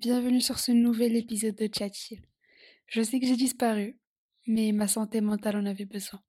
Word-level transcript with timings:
bienvenue 0.00 0.40
sur 0.40 0.58
ce 0.58 0.72
nouvel 0.72 1.14
épisode 1.14 1.56
de 1.56 1.68
Chatchill. 1.72 2.22
Je 2.86 3.02
sais 3.02 3.20
que 3.20 3.26
j'ai 3.26 3.36
disparu, 3.36 3.98
mais 4.46 4.72
ma 4.72 4.88
santé 4.88 5.20
mentale 5.20 5.56
en 5.56 5.66
avait 5.66 5.84
besoin. 5.84 6.20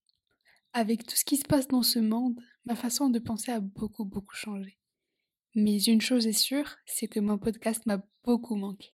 Avec 0.74 1.06
tout 1.06 1.16
ce 1.16 1.24
qui 1.24 1.38
se 1.38 1.46
passe 1.46 1.68
dans 1.68 1.84
ce 1.84 2.00
monde, 2.00 2.40
ma 2.66 2.76
façon 2.76 3.10
de 3.10 3.20
penser 3.20 3.52
a 3.52 3.60
beaucoup 3.60 4.04
beaucoup 4.04 4.36
changé. 4.36 4.78
Mais 5.56 5.82
une 5.84 6.02
chose 6.02 6.28
est 6.28 6.34
sûre, 6.34 6.76
c'est 6.86 7.08
que 7.08 7.20
mon 7.20 7.38
podcast 7.38 7.86
m'a 7.86 8.04
beaucoup 8.24 8.56
manqué. 8.56 8.90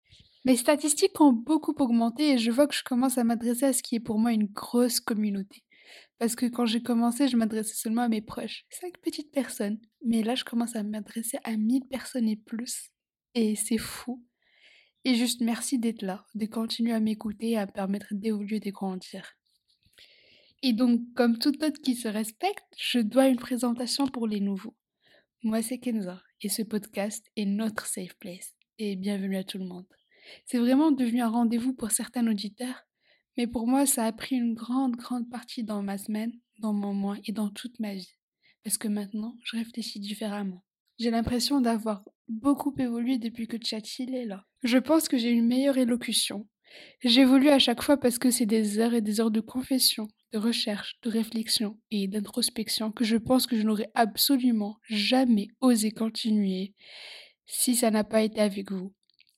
Mes 0.44 0.56
statistiques 0.56 1.20
ont 1.20 1.32
beaucoup 1.32 1.74
augmenté 1.78 2.32
et 2.32 2.38
je 2.38 2.50
vois 2.50 2.66
que 2.66 2.74
je 2.74 2.84
commence 2.84 3.18
à 3.18 3.24
m'adresser 3.24 3.64
à 3.64 3.72
ce 3.72 3.82
qui 3.82 3.96
est 3.96 4.00
pour 4.00 4.18
moi 4.18 4.32
une 4.32 4.46
grosse 4.46 5.00
communauté. 5.00 5.64
Parce 6.18 6.36
que 6.36 6.46
quand 6.46 6.66
j'ai 6.66 6.82
commencé, 6.82 7.28
je 7.28 7.36
m'adressais 7.36 7.74
seulement 7.74 8.02
à 8.02 8.08
mes 8.08 8.22
proches, 8.22 8.66
cinq 8.68 8.98
petites 9.00 9.32
personnes. 9.32 9.78
Mais 10.04 10.22
là, 10.22 10.34
je 10.34 10.44
commence 10.44 10.76
à 10.76 10.82
m'adresser 10.82 11.38
à 11.44 11.56
1000 11.56 11.86
personnes 11.88 12.28
et 12.28 12.36
plus. 12.36 12.90
Et 13.38 13.54
c'est 13.54 13.76
fou. 13.76 14.24
Et 15.04 15.14
juste 15.14 15.42
merci 15.42 15.78
d'être 15.78 16.00
là, 16.00 16.24
de 16.34 16.46
continuer 16.46 16.94
à 16.94 17.00
m'écouter 17.00 17.50
et 17.50 17.58
à 17.58 17.66
me 17.66 17.70
permettre 17.70 18.06
d'évoluer 18.12 18.60
de 18.60 18.70
grandir. 18.70 19.36
Et 20.62 20.72
donc, 20.72 21.02
comme 21.14 21.38
tout 21.38 21.62
autre 21.62 21.82
qui 21.82 21.96
se 21.96 22.08
respecte, 22.08 22.64
je 22.78 22.98
dois 22.98 23.28
une 23.28 23.36
présentation 23.36 24.08
pour 24.08 24.26
les 24.26 24.40
nouveaux. 24.40 24.74
Moi, 25.42 25.60
c'est 25.60 25.76
Kenza, 25.76 26.22
et 26.40 26.48
ce 26.48 26.62
podcast 26.62 27.30
est 27.36 27.44
notre 27.44 27.84
safe 27.84 28.16
place. 28.16 28.54
Et 28.78 28.96
bienvenue 28.96 29.36
à 29.36 29.44
tout 29.44 29.58
le 29.58 29.66
monde. 29.66 29.86
C'est 30.46 30.58
vraiment 30.58 30.90
devenu 30.90 31.20
un 31.20 31.28
rendez-vous 31.28 31.74
pour 31.74 31.90
certains 31.90 32.26
auditeurs, 32.26 32.86
mais 33.36 33.46
pour 33.46 33.66
moi, 33.66 33.84
ça 33.84 34.06
a 34.06 34.12
pris 34.12 34.36
une 34.36 34.54
grande, 34.54 34.96
grande 34.96 35.28
partie 35.28 35.62
dans 35.62 35.82
ma 35.82 35.98
semaine, 35.98 36.32
dans 36.60 36.72
mon 36.72 36.94
mois 36.94 37.18
et 37.26 37.32
dans 37.32 37.50
toute 37.50 37.78
ma 37.80 37.92
vie. 37.92 38.14
Parce 38.64 38.78
que 38.78 38.88
maintenant, 38.88 39.36
je 39.44 39.58
réfléchis 39.58 40.00
différemment. 40.00 40.65
J'ai 40.98 41.10
l'impression 41.10 41.60
d'avoir 41.60 42.02
beaucoup 42.28 42.74
évolué 42.78 43.18
depuis 43.18 43.46
que 43.46 43.58
Tchatchil 43.58 44.14
est 44.14 44.24
là. 44.24 44.44
Je 44.62 44.78
pense 44.78 45.08
que 45.08 45.18
j'ai 45.18 45.30
une 45.30 45.46
meilleure 45.46 45.78
élocution. 45.78 46.48
J'évolue 47.02 47.48
à 47.48 47.58
chaque 47.58 47.82
fois 47.82 47.98
parce 47.98 48.18
que 48.18 48.30
c'est 48.30 48.46
des 48.46 48.78
heures 48.78 48.94
et 48.94 49.00
des 49.00 49.20
heures 49.20 49.30
de 49.30 49.40
confession, 49.40 50.08
de 50.32 50.38
recherche, 50.38 50.98
de 51.02 51.10
réflexion 51.10 51.78
et 51.90 52.08
d'introspection 52.08 52.92
que 52.92 53.04
je 53.04 53.16
pense 53.16 53.46
que 53.46 53.56
je 53.56 53.62
n'aurais 53.62 53.90
absolument 53.94 54.78
jamais 54.88 55.48
osé 55.60 55.90
continuer 55.90 56.74
si 57.46 57.76
ça 57.76 57.90
n'a 57.90 58.04
pas 58.04 58.22
été 58.22 58.40
avec 58.40 58.72
vous. 58.72 58.92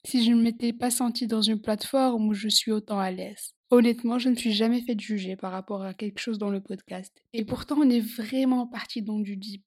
Si 0.04 0.24
je 0.24 0.30
ne 0.30 0.42
m'étais 0.42 0.72
pas 0.72 0.90
sentie 0.90 1.26
dans 1.26 1.42
une 1.42 1.60
plateforme 1.60 2.28
où 2.28 2.34
je 2.34 2.48
suis 2.48 2.70
autant 2.70 2.98
à 2.98 3.10
l'aise. 3.10 3.52
Honnêtement, 3.70 4.18
je 4.18 4.30
ne 4.30 4.36
suis 4.36 4.52
jamais 4.52 4.80
fait 4.80 4.98
juger 4.98 5.36
par 5.36 5.52
rapport 5.52 5.82
à 5.82 5.92
quelque 5.92 6.20
chose 6.20 6.38
dans 6.38 6.48
le 6.48 6.62
podcast. 6.62 7.12
Et 7.34 7.44
pourtant, 7.44 7.76
on 7.80 7.90
est 7.90 8.00
vraiment 8.00 8.66
parti 8.66 9.02
dans 9.02 9.18
du 9.18 9.36
deep. 9.36 9.64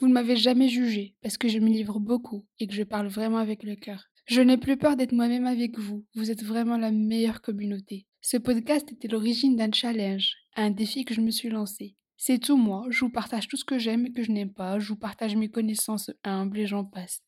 Vous 0.00 0.08
ne 0.08 0.12
m'avez 0.12 0.36
jamais 0.36 0.68
jugé 0.68 1.14
parce 1.22 1.38
que 1.38 1.48
je 1.48 1.58
me 1.58 1.68
livre 1.68 2.00
beaucoup 2.00 2.46
et 2.58 2.66
que 2.66 2.74
je 2.74 2.82
parle 2.82 3.06
vraiment 3.06 3.38
avec 3.38 3.62
le 3.62 3.76
cœur. 3.76 4.10
Je 4.26 4.40
n'ai 4.40 4.56
plus 4.56 4.76
peur 4.76 4.96
d'être 4.96 5.12
moi-même 5.12 5.46
avec 5.46 5.78
vous. 5.78 6.04
Vous 6.14 6.30
êtes 6.30 6.42
vraiment 6.42 6.78
la 6.78 6.90
meilleure 6.90 7.42
communauté. 7.42 8.06
Ce 8.22 8.36
podcast 8.36 8.90
était 8.90 9.08
l'origine 9.08 9.54
d'un 9.54 9.70
challenge, 9.70 10.34
un 10.56 10.70
défi 10.70 11.04
que 11.04 11.14
je 11.14 11.20
me 11.20 11.30
suis 11.30 11.50
lancé. 11.50 11.94
C'est 12.16 12.38
tout 12.38 12.56
moi, 12.56 12.86
je 12.88 13.00
vous 13.00 13.10
partage 13.10 13.48
tout 13.48 13.56
ce 13.56 13.66
que 13.66 13.78
j'aime 13.78 14.06
et 14.06 14.12
que 14.12 14.22
je 14.22 14.32
n'aime 14.32 14.52
pas, 14.52 14.78
je 14.78 14.88
vous 14.88 14.96
partage 14.96 15.36
mes 15.36 15.50
connaissances 15.50 16.10
humbles 16.24 16.60
et 16.60 16.66
j'en 16.66 16.84
passe. 16.84 17.22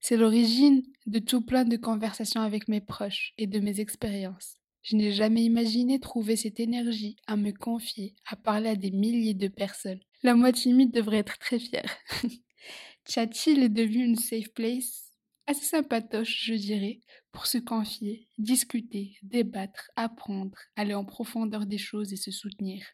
C'est 0.00 0.16
l'origine 0.16 0.82
de 1.06 1.20
tout 1.20 1.40
plein 1.40 1.64
de 1.64 1.76
conversations 1.76 2.42
avec 2.42 2.68
mes 2.68 2.80
proches 2.80 3.32
et 3.38 3.46
de 3.46 3.60
mes 3.60 3.80
expériences. 3.80 4.58
Je 4.82 4.96
n'ai 4.96 5.12
jamais 5.12 5.44
imaginé 5.44 6.00
trouver 6.00 6.36
cette 6.36 6.60
énergie 6.60 7.16
à 7.26 7.36
me 7.36 7.52
confier, 7.52 8.14
à 8.26 8.36
parler 8.36 8.68
à 8.70 8.76
des 8.76 8.90
milliers 8.90 9.34
de 9.34 9.48
personnes. 9.48 10.00
La 10.22 10.34
moi 10.34 10.52
timide 10.52 10.92
devrait 10.92 11.18
être 11.18 11.38
très 11.38 11.58
fière. 11.58 11.96
Chatchill 13.08 13.62
est 13.62 13.68
devenu 13.68 14.04
une 14.04 14.16
safe 14.16 14.52
place 14.54 15.12
assez 15.46 15.64
sympatoche, 15.64 16.44
je 16.44 16.54
dirais, 16.54 17.00
pour 17.32 17.46
se 17.46 17.58
confier, 17.58 18.28
discuter, 18.38 19.16
débattre, 19.22 19.90
apprendre, 19.96 20.58
aller 20.76 20.94
en 20.94 21.04
profondeur 21.04 21.66
des 21.66 21.78
choses 21.78 22.12
et 22.12 22.16
se 22.16 22.30
soutenir. 22.30 22.84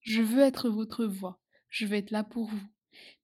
Je 0.00 0.22
veux 0.22 0.42
être 0.42 0.68
votre 0.68 1.04
voix, 1.06 1.40
je 1.68 1.86
veux 1.86 1.96
être 1.96 2.10
là 2.10 2.24
pour 2.24 2.46
vous. 2.46 2.66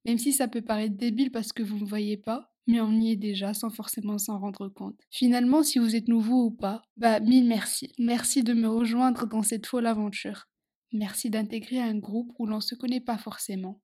Même 0.05 0.17
si 0.17 0.31
ça 0.31 0.47
peut 0.47 0.61
paraître 0.61 0.95
débile 0.95 1.31
parce 1.31 1.51
que 1.51 1.63
vous 1.63 1.75
ne 1.75 1.81
me 1.81 1.87
voyez 1.87 2.17
pas, 2.17 2.53
mais 2.67 2.81
on 2.81 2.93
y 2.93 3.11
est 3.11 3.17
déjà 3.17 3.53
sans 3.53 3.69
forcément 3.69 4.17
s'en 4.17 4.39
rendre 4.39 4.69
compte. 4.69 4.99
Finalement, 5.11 5.63
si 5.63 5.79
vous 5.79 5.95
êtes 5.95 6.07
nouveau 6.07 6.45
ou 6.45 6.51
pas, 6.51 6.83
bah 6.97 7.19
mille 7.19 7.47
merci. 7.47 7.93
Merci 7.99 8.43
de 8.43 8.53
me 8.53 8.67
rejoindre 8.67 9.27
dans 9.27 9.43
cette 9.43 9.65
folle 9.65 9.87
aventure. 9.87 10.47
Merci 10.91 11.29
d'intégrer 11.29 11.79
un 11.79 11.97
groupe 11.97 12.31
où 12.39 12.45
l'on 12.45 12.57
ne 12.57 12.61
se 12.61 12.75
connaît 12.75 13.01
pas 13.01 13.17
forcément, 13.17 13.81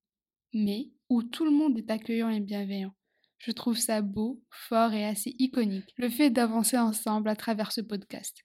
mais 0.53 0.91
où 1.09 1.23
tout 1.23 1.45
le 1.45 1.51
monde 1.51 1.77
est 1.77 1.91
accueillant 1.91 2.29
et 2.29 2.39
bienveillant. 2.39 2.93
Je 3.37 3.51
trouve 3.51 3.77
ça 3.77 4.01
beau, 4.01 4.41
fort 4.49 4.93
et 4.93 5.05
assez 5.05 5.35
iconique, 5.39 5.93
le 5.97 6.09
fait 6.09 6.29
d'avancer 6.29 6.77
ensemble 6.77 7.29
à 7.29 7.35
travers 7.35 7.71
ce 7.71 7.81
podcast. 7.81 8.43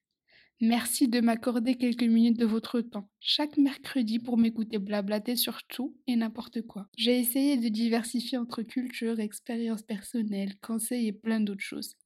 Merci 0.62 1.06
de 1.06 1.20
m'accorder 1.20 1.76
quelques 1.76 2.02
minutes 2.02 2.38
de 2.38 2.46
votre 2.46 2.80
temps 2.80 3.10
chaque 3.20 3.58
mercredi 3.58 4.18
pour 4.18 4.38
m'écouter 4.38 4.78
blablater 4.78 5.36
sur 5.36 5.62
tout 5.64 5.94
et 6.06 6.16
n'importe 6.16 6.62
quoi. 6.62 6.88
J'ai 6.96 7.18
essayé 7.18 7.58
de 7.58 7.68
diversifier 7.68 8.38
entre 8.38 8.62
culture, 8.62 9.20
expériences 9.20 9.82
personnelles, 9.82 10.58
conseils 10.60 11.08
et 11.08 11.12
plein 11.12 11.40
d'autres 11.40 11.60
choses. 11.60 11.96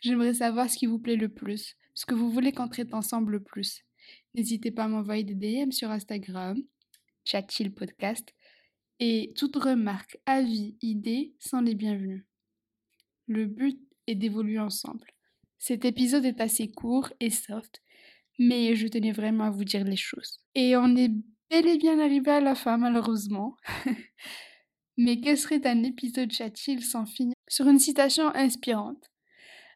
J'aimerais 0.00 0.34
savoir 0.34 0.68
ce 0.68 0.76
qui 0.76 0.86
vous 0.86 0.98
plaît 0.98 1.14
le 1.14 1.28
plus, 1.28 1.76
ce 1.94 2.04
que 2.04 2.14
vous 2.14 2.30
voulez 2.30 2.50
qu'on 2.50 2.68
traite 2.68 2.94
ensemble 2.94 3.32
le 3.32 3.42
plus. 3.44 3.84
N'hésitez 4.38 4.70
pas 4.70 4.84
à 4.84 4.88
m'envoyer 4.88 5.24
des 5.24 5.34
DM 5.34 5.72
sur 5.72 5.90
Instagram, 5.90 6.62
Chatchill 7.24 7.74
Podcast, 7.74 8.32
et 9.00 9.32
toute 9.34 9.56
remarque, 9.56 10.16
avis, 10.26 10.76
idée 10.80 11.34
sont 11.40 11.60
les 11.60 11.74
bienvenus. 11.74 12.24
Le 13.26 13.46
but 13.46 13.80
est 14.06 14.14
d'évoluer 14.14 14.60
ensemble. 14.60 15.08
Cet 15.58 15.84
épisode 15.84 16.24
est 16.24 16.40
assez 16.40 16.70
court 16.70 17.12
et 17.18 17.30
soft, 17.30 17.82
mais 18.38 18.76
je 18.76 18.86
tenais 18.86 19.10
vraiment 19.10 19.42
à 19.42 19.50
vous 19.50 19.64
dire 19.64 19.82
les 19.82 19.96
choses. 19.96 20.38
Et 20.54 20.76
on 20.76 20.94
est 20.94 21.10
bel 21.50 21.66
et 21.66 21.76
bien 21.76 21.98
arrivé 21.98 22.30
à 22.30 22.40
la 22.40 22.54
fin, 22.54 22.76
malheureusement. 22.76 23.56
mais 24.96 25.20
quel 25.20 25.36
serait 25.36 25.66
un 25.66 25.82
épisode 25.82 26.30
chatchill 26.30 26.84
sans 26.84 27.06
finir 27.06 27.34
sur 27.48 27.66
une 27.66 27.80
citation 27.80 28.32
inspirante? 28.36 29.10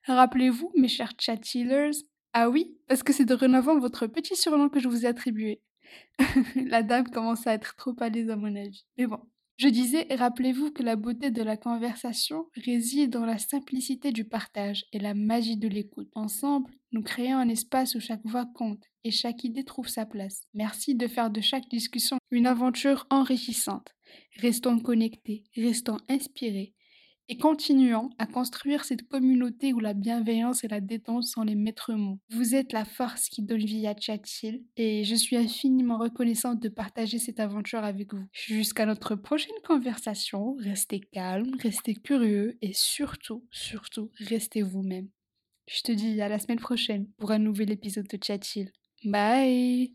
Rappelez-vous, 0.07 0.71
mes 0.77 0.87
chers 0.87 1.15
chatchillers, 1.19 1.91
ah 2.33 2.49
oui, 2.49 2.77
parce 2.89 3.03
que 3.03 3.13
c'est 3.13 3.25
dorénavant 3.25 3.79
votre 3.79 4.07
petit 4.07 4.37
surnom 4.37 4.69
que 4.69 4.81
je 4.81 4.89
vous 4.89 5.05
ai 5.05 5.09
attribué. 5.09 5.61
la 6.67 6.83
dame 6.83 7.09
commence 7.09 7.47
à 7.47 7.55
être 7.55 7.77
trop 7.77 7.95
à 8.01 8.09
l'aise 8.09 8.31
à 8.31 8.37
mon 8.37 8.57
avis. 8.57 8.85
Mais 8.97 9.07
bon. 9.07 9.21
Je 9.59 9.69
disais, 9.69 10.07
rappelez-vous 10.11 10.73
que 10.73 10.83
la 10.83 10.97
beauté 10.97 11.31
de 11.31 11.43
la 11.43 11.57
conversation 11.57 12.47
réside 12.57 13.11
dans 13.11 13.27
la 13.27 13.39
simplicité 13.39 14.11
du 14.11 14.25
partage 14.25 14.87
et 14.93 14.99
la 14.99 15.15
magie 15.15 15.59
de 15.59 15.69
l'écoute. 15.69 16.09
Ensemble, 16.15 16.73
nous 16.91 17.03
créons 17.03 17.37
un 17.37 17.49
espace 17.49 17.95
où 17.95 18.01
chaque 18.01 18.25
voix 18.25 18.47
compte 18.55 18.83
et 19.05 19.11
chaque 19.11 19.45
idée 19.45 19.65
trouve 19.65 19.89
sa 19.89 20.07
place. 20.07 20.49
Merci 20.55 20.95
de 20.95 21.07
faire 21.07 21.31
de 21.31 21.41
chaque 21.41 21.69
discussion 21.69 22.17
une 22.31 22.47
aventure 22.47 23.07
enrichissante. 23.11 23.95
Restons 24.41 24.81
connectés, 24.81 25.45
restons 25.55 25.99
inspirés 26.09 26.75
et 27.33 27.39
continuons 27.39 28.11
à 28.19 28.27
construire 28.27 28.85
cette 28.85 29.09
communauté 29.09 29.73
où 29.73 29.81
la 29.81 29.95
bienveillance 29.95 30.65
et 30.65 30.69
la 30.69 30.83
détente 30.83 31.25
sont 31.25 31.41
les 31.41 31.55
maîtres 31.55 31.95
mots. 31.95 32.19
Vous 32.29 32.55
êtes 32.55 32.75
la 32.75 32.85
force 32.85 33.31
qui 33.31 33.43
donne 33.43 33.65
vie 33.65 33.87
à 33.87 33.95
Chatchill 33.99 34.63
et 34.77 35.03
je 35.05 35.15
suis 35.15 35.37
infiniment 35.37 35.97
reconnaissante 35.97 36.61
de 36.61 36.69
partager 36.69 37.19
cette 37.19 37.41
aventure 37.41 37.85
avec 37.85 38.13
vous. 38.13 38.27
Jusqu'à 38.33 38.85
notre 38.85 39.15
prochaine 39.15 39.57
conversation, 39.67 40.57
restez 40.59 41.01
calme, 41.01 41.53
restez 41.59 41.95
curieux 41.95 42.59
et 42.61 42.75
surtout, 42.75 43.47
surtout, 43.51 44.11
restez 44.19 44.61
vous-même. 44.61 45.09
Je 45.67 45.81
te 45.81 45.93
dis 45.93 46.21
à 46.21 46.29
la 46.29 46.39
semaine 46.39 46.61
prochaine 46.61 47.07
pour 47.17 47.31
un 47.31 47.39
nouvel 47.39 47.71
épisode 47.71 48.09
de 48.09 48.19
Chatchill. 48.23 48.71
Bye 49.07 49.91